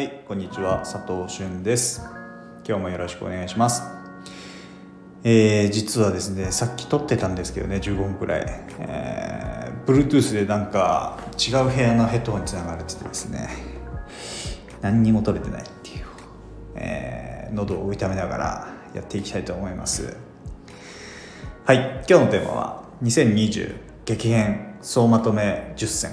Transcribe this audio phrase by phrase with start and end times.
[0.00, 2.00] はい、こんにちは、佐藤俊です。
[2.66, 3.82] 今日もよろしくお願いします。
[5.24, 8.46] えー、実はですね、さっき撮ってたんですけどね、15分くらい、
[8.78, 13.50] えー、Bluetooth でなんか違う部屋のヘッドホンにつながれててですね、
[14.80, 16.06] 何にも撮れてないっていう、
[16.76, 20.16] えー、喉を痛めながらやっていきたいと思います。
[21.66, 23.74] はい、今日のテーマは2020
[24.06, 26.12] 激変総まとめ10選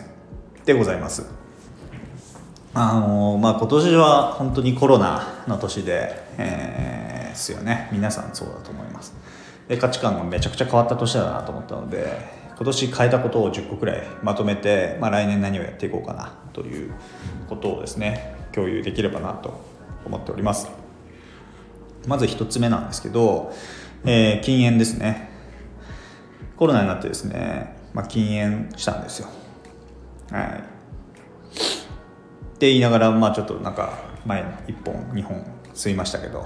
[0.65, 1.36] でございます。
[2.79, 7.89] あのまあ、今年は本当にコロナの年で、えー、すよね。
[7.91, 9.15] 皆さんそうだと思います。
[9.67, 12.05] で価値観がめちゃくちゃ変わった年だなと思ったので
[12.55, 16.93] 今年変えたことを10個くらいまとめて、まあ、来年何をやっていこうかなという
[17.49, 19.59] ことをですね共有できればなと
[20.05, 20.69] 思っております。
[22.05, 23.53] まず1つ目なんですけど、
[24.05, 25.31] えー、禁煙ですね。
[26.55, 29.29] コロナになってですね、まあ、禁煙したんですよ。
[30.29, 30.76] はい。
[32.57, 36.43] って言いながら、まあ、ちょっとなんか前1本2本吸いましたけど、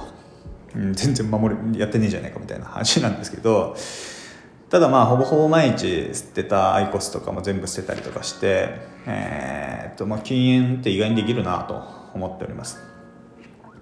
[0.76, 3.78] うん、全然守りやってねえじゃねえかみたいな話なんですけど
[4.70, 8.72] ただまあほぼほぼ毎日吸ってたアイコスとかも全部捨てたりとかして、
[9.06, 11.82] えー、っとまあ、禁煙って意外にできるなと
[12.14, 12.78] 思っております。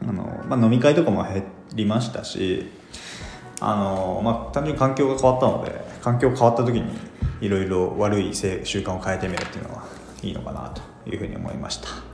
[0.08, 2.72] あの、まあ、飲み会とかも減りましたし
[3.60, 6.94] あの、まあ、単純に環境が変わったので環境変わった時に
[7.42, 9.86] いろいろ悪い習慣を変えてみるっていうのは
[10.22, 12.09] いいのかなというふうに思いました。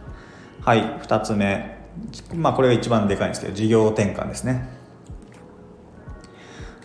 [0.66, 1.78] はい2つ目。
[2.34, 4.68] まあこれが一番でかいんですけど事業転換ですね。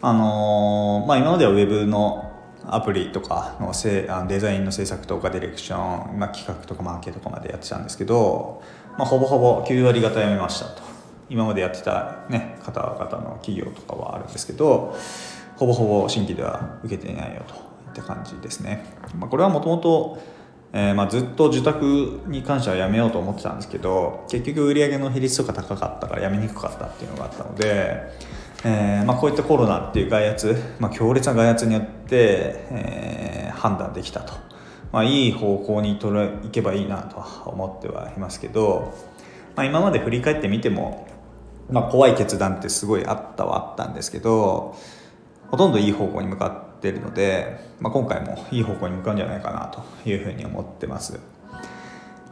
[0.03, 2.31] あのー、まあ今まではウェブの
[2.67, 8.63] アプリとかのせあデザインの制作とかディレクション、まあ、企画とかマーケットとかまでやってたんですけど、
[8.99, 10.83] まあ、ほぼほぼ9割方辞めましたと。
[11.31, 14.95] 今までやってた、ね、方々の企業とかはあるんですけど
[15.57, 17.61] ほぼほぼ新規では受けていないよといっ
[17.95, 18.85] た感じですね、
[19.19, 20.19] まあ、これはもともと
[20.73, 28.03] えー、まあ、ずっと受託に関してはやめようと思ってたんですけど結局売上の比率とか高かったからやめにくかったっていうのがあったので、
[28.65, 34.35] えー、まあ、こういったコロナっていう外圧、まあ、強烈な外圧によって、えー、判断できたと、
[34.93, 38.95] まあ、いい方向に取れいけばいいなとは思ってはいますけど、
[39.57, 41.09] ま今まで振り返ってみても、
[41.69, 44.77] ま怖い決断ってすごいあったはあったんですけど
[45.51, 51.21] ほとんどいい方向に向かってってるので、まあ、今回もいい方向に向かうんじゃないかなというふうに思ってます。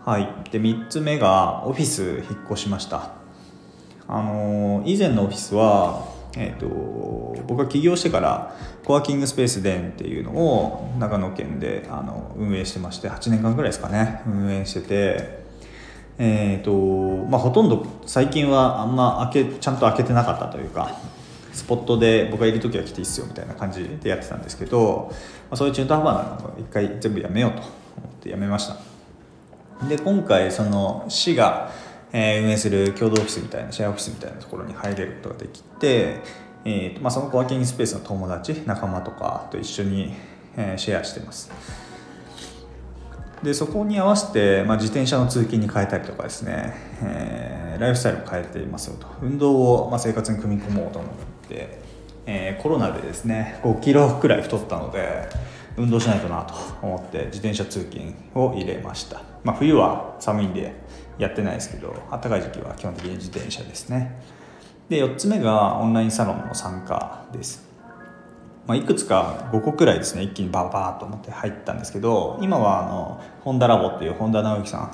[0.05, 0.29] はい。
[0.51, 3.13] で3つ目がオフィス引っ越しました。
[4.09, 8.55] あのー、以前のオフィスはえーと、と僕が起業してから
[8.85, 15.39] コワーキングスペースデンっていうのを長野県であの運営してまして8年間ぐらいですかね運営してて
[16.19, 20.97] えーとまあ、ほとんど最近はあんま開けちゃんと開けてなかったというか
[21.59, 25.17] スポットで僕がいる時は来ていいっすよみたいな感じでやってたんですけど、ま
[25.53, 27.71] あ、そういう中途半端なのを一回全部やめようと思っ
[28.21, 28.77] てやめました。
[29.89, 31.71] で今回その市が、
[32.13, 36.21] 運営する共同オフィスみたいなシェアオフィスみたいなところに入れることができて、
[36.65, 40.15] えーとまあ、そのコワーキングスペースの友達仲間とかと一緒に、
[40.77, 41.51] シェアしてます。
[43.43, 49.07] でそこに合わせて、まあ、自転車の通勤に変えたりとかですね、えー、ライフスタイルを変えていますよと。
[49.23, 51.11] 運動を、まあ、生活に組み込もうと思っ、
[52.27, 55.29] えー、コロナでですね5キロくらい太ったので
[55.77, 60.75] 運動しないとなと思って自転車通勤を入れました、まあ、冬は寒いんで
[61.19, 64.21] やってないですけど暖かい時期は基本的に自転車ですね。
[64.89, 67.69] で4つ目がオンラインサロンの参加です。
[68.67, 74.85] まあ、いくつか5個くらいですね一気にバーバーと思って入ったんですけど今はあの本田ラボっていう本田直之さん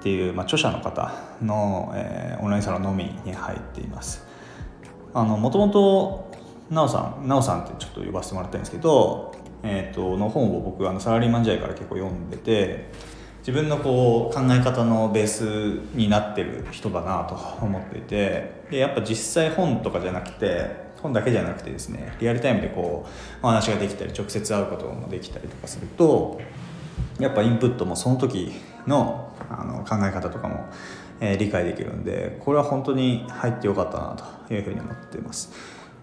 [0.00, 4.27] っていう、まあ、著者の方の、えー、オンラインサロンのみに入っています。
[5.14, 6.30] もともと
[6.70, 12.90] なおさんなおさんってちょっと呼ばせてもらったんですけど、えーと、との本を僕あのサラリーマン時代から結構読んでて
[13.40, 26.40] 自分のこう考え方のベースになってる人だなと思っていてでやっぱ実際本とかじゃなくて本だけじゃなくてですねリアルタイムでこうお話ができたり直接会うこともできたりとかすると
[27.18, 28.52] やっぱインプットもその時
[28.86, 30.66] のあの考え方とかも、
[31.20, 34.16] え、理解できるんでこれは本当に入ってよかったな
[34.48, 35.52] というふうに思っています。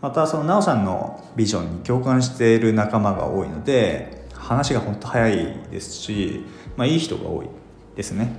[0.02, 6.46] またその奈緒さんのビジョンに共感している仲間が多いので話が本当早いですし、
[6.78, 7.48] まあ、いい人が多い
[7.96, 8.32] ですね、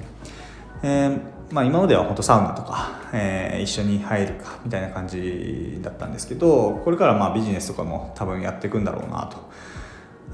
[0.82, 1.20] えー
[1.50, 9.38] まあ、今までは本当サウナとか、えー、一緒に入るかみたいな感じだったんですけどこれからまあビジネスとかも多分やっていくんだろうなと、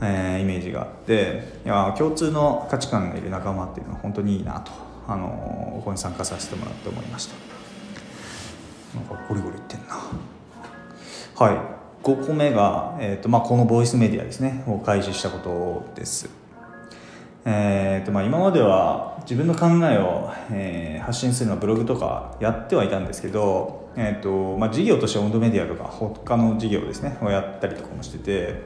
[0.03, 4.73] えー、イメージがあっていや共通の価値観がいる仲間っていうのは本当にいいなと、
[5.09, 7.35] あのここに参加させてもらって思いました。
[8.95, 9.95] なんかゴリゴリいってんな。
[11.35, 11.83] はい。
[12.03, 14.65] 5個目が、えーとまあ、このボイスメディアですね。
[14.67, 16.29] を開始したことです。
[17.45, 27.19] えーとまあ、今までは自分の考えを、えー、発信するのはブログとかやってはいたんですけど、えーとまあ、事業として温度メディアとか他の事業ですね。
[27.21, 28.63] をやったりとかもしてて、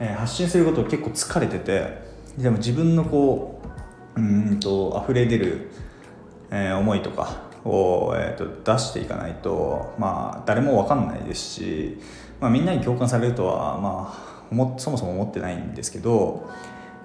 [0.00, 2.02] えー、発信すること結構疲れてて
[2.36, 3.57] でも自分のこ
[4.18, 5.70] うんと溢れ出る、
[6.50, 11.98] えー、思いとかを、えーと、出していかないと、まあ、誰も分かんないですし、
[12.40, 14.12] まあ、みんなに共感されるとは、ま
[14.54, 16.50] あ、そもそも思ってないんですけど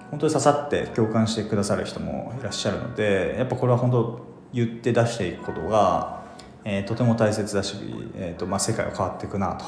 [0.09, 4.19] 本当に刺さって共感してくださる人もいらっしゃるのでやっぱこれは本当
[4.53, 6.23] 言って出していくことが、
[6.63, 7.75] えー、とても大切だし、
[8.15, 9.65] えーとまあ、世界は変わっていくなと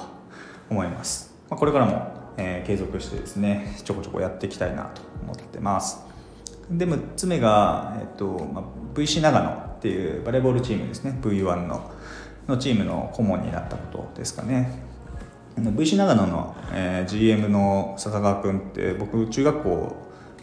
[0.70, 6.05] 思います、まあ、これからも、えー、継続してですねちょこちょこやっていきたいなと思ってます。
[6.70, 8.64] で6つ目が、えーとまあ、
[8.98, 11.18] VC 長野っていうバレーボールチームですね。
[11.22, 11.92] V1 の
[12.48, 14.72] のチームの顧問になったことですかね。
[15.58, 19.96] VC 長野の、えー、GM の笹川君って僕中学校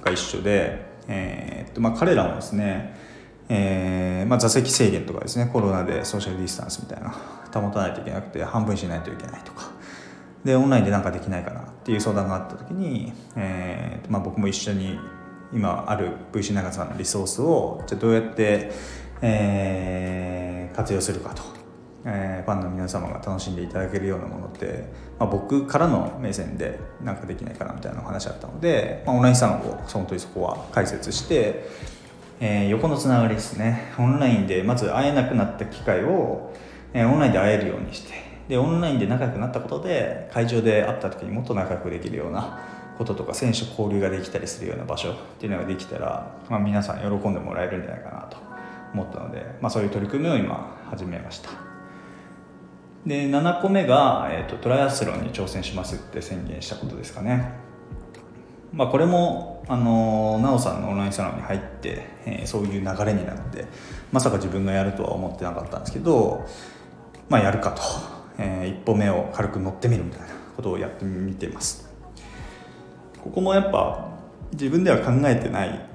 [0.02, 2.96] が一緒で、えー、っとまあ、彼らもですね、
[3.48, 7.10] えー、まあ、座席制限とかですねコロナでソーシャルディスタンスみたいな
[7.52, 9.70] 保たないといけなくて半分しないといけないとか。
[10.44, 14.98] でオンラインで何かできないかなっていう相談があった時に、えーまあ、僕も一緒に
[15.52, 18.72] 今ある VC 長さんのリソースをじゃどうやって、
[19.20, 21.42] えー、活用するかと。
[22.04, 24.86] えー、ファンの皆様が楽しんでいただけるようなものって、
[25.20, 31.64] まあ、僕からの目線で何かできないかなみたいなお話あったので、まあ、オンラインサロンを本当にそこは解説して、
[32.40, 33.92] えー、横のつながりですね。
[33.98, 36.52] オンラインでまず会えなくなった機会を、
[36.92, 42.58] えー、オンラインで会えるようにしてでオンラインで仲良くなったことで会場で会った時にもっと仲良くできるような
[43.02, 48.36] こととか選手交流ができたりするような場所っていうのができたら、まあ、皆さん喜んでもらえるんじゃないかなと
[48.94, 51.50] 思ったので、まあ、そういう取り組みを今始めました。
[53.04, 57.52] で7個目が、えーと、トライアスロンに挑戦しますって宣言したことですかね、
[58.72, 63.64] まあ、これもあの奈緒さんのオンラインサロンに入って、えー、そういう流れになって
[64.12, 66.46] まさか自分がやるとは思ってなかったんですけど、
[67.28, 67.82] まあ、やるかと、
[68.38, 71.91] えー、一歩目を軽く乗ってみるみたいなことをやってみてます。
[73.22, 74.08] ここもやっぱ
[74.52, 75.88] 自分では考えてない、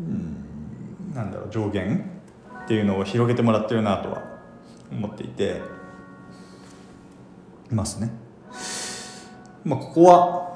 [0.00, 2.10] うん、なんだろう上限
[2.64, 4.22] っていうのを広げてもらってるなとは
[4.90, 5.60] 思っていて
[7.70, 8.10] いますね。
[9.64, 10.46] まあ、ここは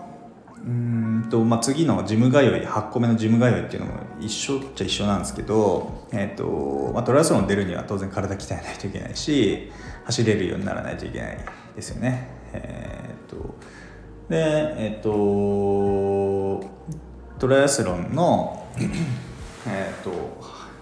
[0.64, 9.70] うんと、まあ、次のジム通い8個目のジム通いっていうのも一緒っちゃ一緒なんですけど、えーとまあ、トライアスロン出るには当然体鍛えないといけないし
[10.04, 11.38] 走れるようにならないといけない
[11.74, 12.28] ですよね。
[12.52, 13.54] えーと、
[14.30, 14.36] で
[14.78, 15.10] えっ、と
[17.40, 18.68] トライアスロンの
[19.66, 20.12] えっと、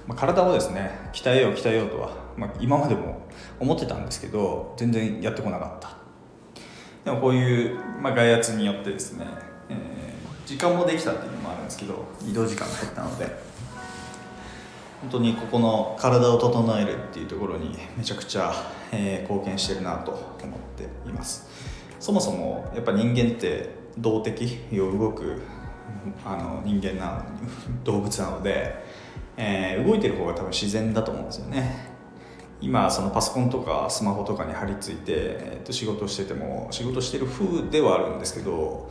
[0.07, 3.23] ま、体をですね鍛えよう鍛えようとは、まあ、今までも
[3.59, 5.97] 思ってたんですけど全然やってこなかった。
[7.05, 9.27] でもこういう、まあ、外圧によってですね、
[9.71, 13.25] えー、時間もできたっていうのもあるんですけど移動時間が減ったので
[15.01, 18.53] 本当にここの体を整えるっていうところにめちゃくちゃ、
[18.93, 21.78] えー、貢献してるなと思っています。
[22.01, 25.43] そもそもやっぱ人間って動的を動く
[26.25, 27.25] あの人間な
[27.85, 28.75] 動物なので、
[29.37, 31.89] えー、動いてる方が多分自然だと思うんですよね。
[32.61, 38.91] 今そのパソコンとかスマホとかに貼り付いて、えー、と仕事してても仕事してる風ではあるんですけど、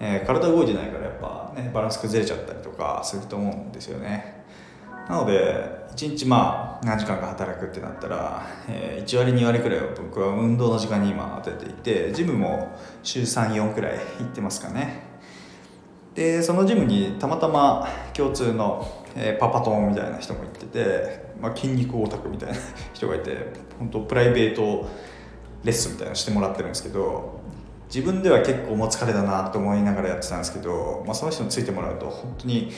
[0.00, 4.43] えー、体動いてないからやっぱねバランス崩れちゃったりとかすると思うんですよね。
[5.08, 15.14] なので1日まあ何時間か働くってなったら、え、1割2割くらいを僕は運動の時間に今当てていてジムも週34くらい行ってますかね。
[16.14, 22.54] でそのジムにたまたま共通の、え、パパトンみたいな人も行ってて、まあ、筋肉オタクみたいな
[22.94, 23.36] 人がいて
[23.78, 24.88] 本当プライベート
[25.64, 27.40] レッスンみたいなのしてもらってるんですけど
[27.92, 32.70] 自分では結構もう疲れだなと思いながらやってたんですけど、まあ、その人についてもらうと本当に、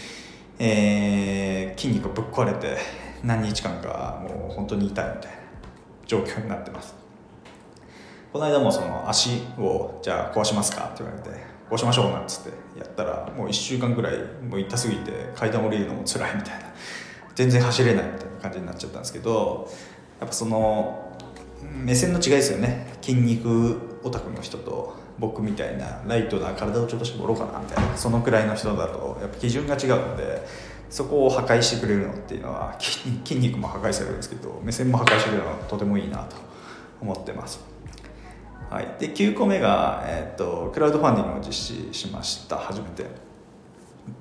[0.59, 2.79] えー、筋肉ぶっ壊れて
[3.23, 5.39] 何日間かもう本当に痛いみたいな
[6.07, 6.95] 状況になってます。
[8.33, 11.31] この間もその足をじゃあ壊しますかって言われて
[11.71, 16.67] こうしましょうなんつってやったらもう1週間ぐらいもう痛すぎて階段降りるのも辛いみたいな
[17.35, 19.71] 全然走れないみたいな感じになっちゃったんですけど
[20.21, 21.17] やっぱその
[21.63, 22.87] 目線の違いですよね。
[23.01, 30.47] 筋肉オタクの人と僕みたいなライトな体をちょっと絞ろうかなみたいなそのくらいの人だとやっぱ基準が違うので
[30.91, 36.37] そこを破壊してくれるのっていうのは筋肉も破壊されるんですけど目線も破壊してくれるのはとてもいいなと
[37.01, 37.61] 思ってます。
[38.71, 42.57] はい、で9個目が、えーと、クラウドファンディングを実施しました。
[42.57, 43.09] 初めて、えっ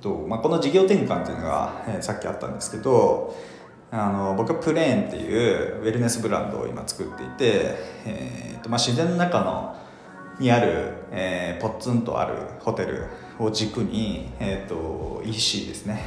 [0.01, 3.35] とまあ、この事業転換っていうのが、えー、さっきあったんですけど
[3.91, 7.75] あの僕はプレーンっていうウェルネスブランドを今作っていて、
[8.05, 9.75] えーとまあ、自然の中の
[10.39, 13.06] にある、えー、ポツンとあるホテル
[13.39, 16.01] を軸に、えーと、EC ですね。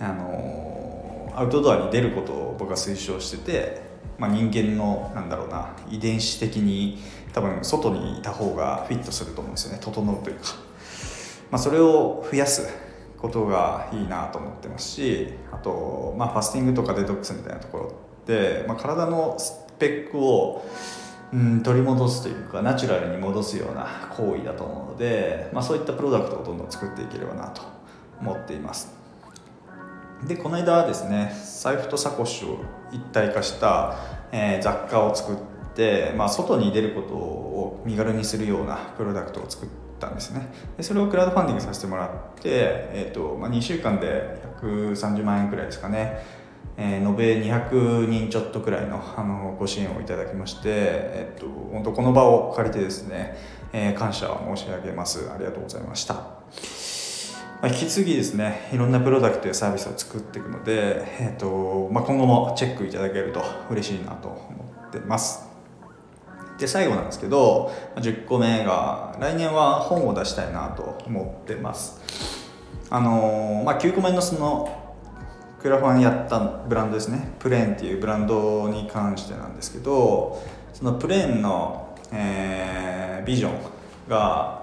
[0.00, 3.82] あのアウトドアに出ることを僕は推奨してて、
[4.18, 6.98] まあ、人間のなんだろうな遺伝子的に
[7.32, 9.78] 多分外にいた方がフィットすると思うんですよね。
[9.80, 10.42] 整うというか、
[11.50, 12.68] まあ、それを増やす
[13.18, 20.64] ことがいいなと思ってますしあと、まあ、ファスティングとかデトックスみたいなところって、まあ、体のスペックを
[21.32, 27.62] うん取り戻すというかナチュラルに戻すような行為だと思うので、まあ、そういったプロダクトをどんどん作っていければなと
[28.20, 28.96] 思っています。
[30.26, 33.96] でこの間ですね財布とサコッシュを一体化した、
[34.32, 35.36] えー、雑貨を作っ
[35.74, 39.68] て、まあ、外に出ることを身軽にするようなプロダクトを作っ
[40.00, 40.48] たんですね。
[40.76, 46.24] でそれをクラウドファンディングさせてもらって、えーとまあ、2週間で130万円くらいですかね
[46.80, 53.36] えー、延べ200人ちょっとくらいのあのご支援をいただきまして、えっと、本当この場を借りてですね、
[53.72, 55.28] えー、感謝を申し上げます。
[55.28, 56.14] ありがとうございました、
[57.60, 65.48] ま、引き継ぎですねいろんなプロダクトやサービスを作っていくので、えっとまあ、今後もチェックいただけると嬉しいなと思ってます。
[66.60, 72.00] で最後なんですけど10個目が来年は本を出したいなと思ってます。
[72.90, 74.77] あのまあ、9個目のその
[75.60, 77.32] クラファンやったブランドですね。
[77.38, 83.52] プレーンっていうブランドに関してなんですけどそのプレーンの、えー、ビジョン
[84.08, 84.58] が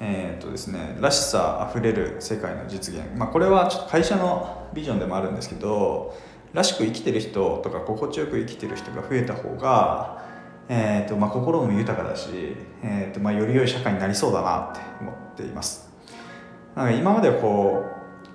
[0.00, 6.14] えーとですね、らしさあふれる世界の実現、まあ、これはちょっと会社のビジョンでもあるんですけど
[6.52, 10.24] らしく生きてる人とか心地よく生きてる人が増えた方が、
[10.68, 12.28] えーとまあ、心も豊かだし、
[12.82, 15.88] えーとまあ、より良い社会になりそうだなって思っています。
[16.74, 17.86] なんか今までこ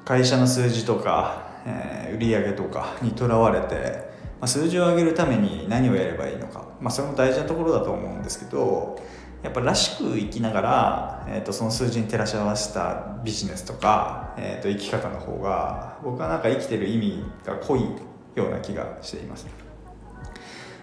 [0.01, 9.01] う会社の数字とかえー、売上とかにとらわれて、まあ、数字を上げるために何をやればいいのか、まあ、それも大事なところだと思うんですけど
[9.43, 17.81] やっぱらしく生きながら、えーと、その数字に照らし合わせたビジネスとか、えーと、生き方の方が僕はなんか生きてる意味が濃い
[18.35, 19.47] ような気がしています。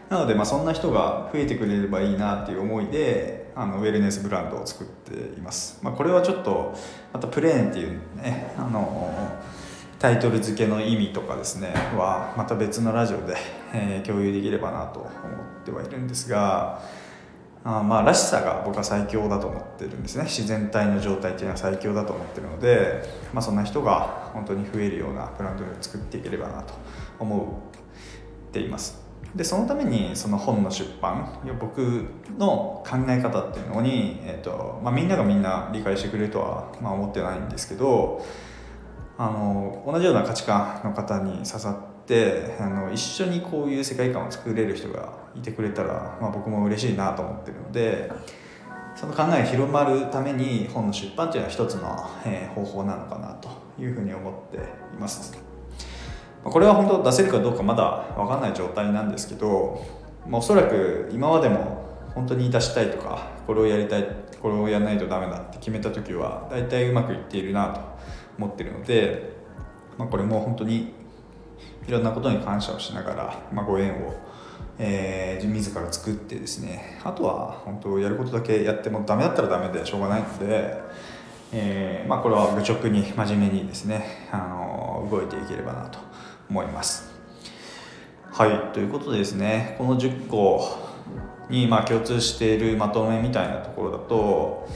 [0.09, 6.75] なので、まあ、そんな人が増えてくれればいいなっていう思いであのウェルネスブランドを作っています、まあ、これはちょっと
[7.13, 9.13] またプレーンっていうねあの
[9.99, 13.37] タイトル付けの意味とかですねはまた別のラジオで、
[13.73, 15.11] えー、共有できればなと思っ
[15.65, 16.83] てはいるんですが
[17.65, 20.25] あまあらしさが僕は最強だと思ってるんですね。
[20.25, 23.03] 自然体の状態っていうのは最強だと思ってるので、
[23.35, 26.75] まあ、そんな人が本当に増えるようなブランドを作っていければなと
[27.19, 27.61] 思
[28.49, 29.05] っています。
[29.35, 32.07] でそのためにその本の出版僕
[32.39, 38.25] の考え方っていうのに、えーとまあ、みんながみんな理解してくれるとは、まあ、思ってないんですけど
[39.19, 41.71] あの同じような価値観の方に刺さ
[42.03, 48.11] ってあの一緒にこういう世界観を作れる人がいてくれたら、まあ、僕も嬉しいなと思ってるので
[48.95, 54.61] その考えが広まるために本の出版というのは一つの、えー、方法なのかなというふうに思ってい
[54.99, 55.37] ます。
[56.51, 59.85] これは本当出せるかどうかまだ分かんない状態なんですけど、
[60.29, 64.07] まあ、おそらく今までも本当に出したいとかこれをやりたい
[64.41, 67.81] これをやらないとダメだって決めた時は大体うまくいっているなと
[68.39, 69.37] 思ってるので、
[69.99, 70.93] まあ、これも本当に
[71.87, 74.15] いろんなことに感謝をしながら、まあ、ご縁を、
[74.79, 80.75] えー、自ら作ってですねあとは本当やることだけやってもダメだったらダメでしょうがないので、
[81.53, 85.99] えーまあ、これは愚直に真面目にですねあの動いていければなと
[86.51, 87.15] 思います。
[88.33, 90.87] はいということでですねこの10個
[91.49, 94.69] にま共通しているまとめみたいなところだと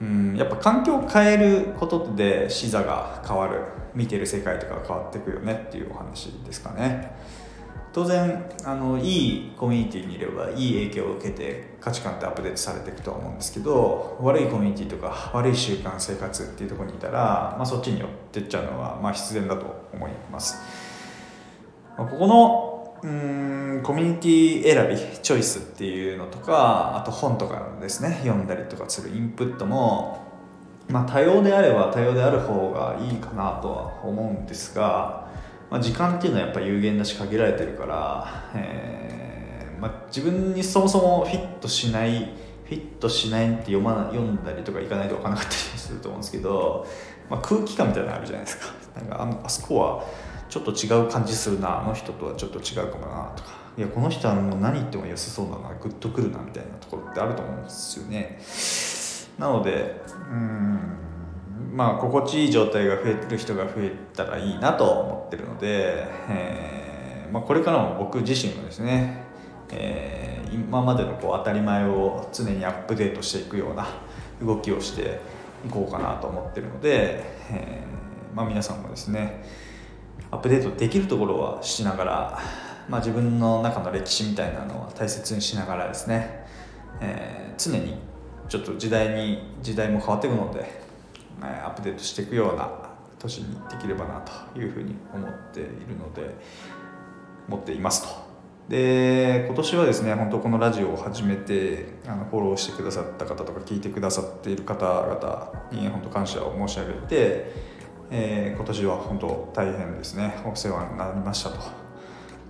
[0.00, 0.36] うん。
[0.36, 3.60] やっぱ環境を変えることで視座が変わる。
[3.94, 7.12] 見てる世界とか変わっていくよねっていうお話ですかね。
[7.92, 20.56] 当然あのいいコミュニティにいればいい影響を受けて価値観ってアップデートされていくとは思うんですけど悪いコミュニティとか悪い習慣生活っていうところにいたら、まあ、そっちに寄ってっちゃうのはまあ必然だと思います、
[21.96, 22.73] まあ、ここの
[23.04, 28.20] うんコミュニティ選びチョイスっていうのとかあと本とかですね。
[28.24, 30.26] 読んだりとかするインプットも、
[30.88, 35.28] まあ、多様であれば多様である方がいいかなとは思うんですが、
[35.70, 42.32] まあ、時間っていうのはやっぱ有限だし限られてるから、えーまあ、自分にそもそもフィットしない
[42.64, 46.86] フィットしないって読ま読んだりとかいかないと分からなかったりすると思うんですけど、
[47.28, 48.72] まあ、空気感みたいなのあるじゃないですか。
[48.96, 50.04] なんかあのあそこは
[50.54, 53.50] ちょっと違う感じするなあの人とはちょっと違うかもなとか。
[53.76, 58.38] いやこの人はもう何言っても良さそうだなグッとくるなみたいなところってあると思うんですよね。
[59.36, 60.78] なのでうん
[61.74, 69.24] まあ心地いい状態が増えてる人が増えたらいいなと思ってるので、えーまあ、これからも僕自身もですね、
[69.72, 73.88] えー、今までのこう当たり前を常にアップデートしていくような
[74.40, 75.18] 動きをして
[75.66, 79.42] いこうかなと思ってるので、えーまあ、皆さんもですね
[80.30, 82.38] アップデートできるところはしながら、
[82.88, 86.46] まあ、自分の中の歴史みたいなのは大切にしながらですね、
[87.00, 87.96] えー、常に
[88.48, 90.80] ちょっと時代に時代も変わっていくので、
[91.42, 92.70] えアップデートしていくような
[93.18, 96.34] 年にできればなというふうに思っているので
[97.48, 98.24] 持っていますと。
[98.68, 107.52] で今年はですね本当このラジオを始めてあのフォローしてくださった方とか聞いてくださっている方々に本当感謝を申し上げて、
[108.10, 110.34] えー、今年は本当大変ですね。
[110.44, 111.58] お世話になりましたと。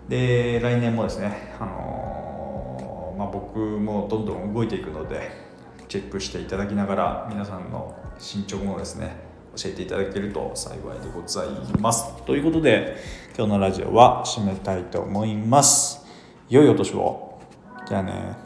[0.09, 5.31] で来年もですね、あのー、まあ、僕もどんどん動いていくので
[5.89, 9.17] チェックしていただきながら皆さんの進捗もですね
[9.57, 11.49] 教えていただけると幸いでござい
[11.81, 12.23] ます。
[12.25, 12.97] ということで
[13.37, 16.05] 今日のラジオは締めたいと思います。
[16.49, 17.39] 良いお年を。
[17.87, 18.44] じゃあね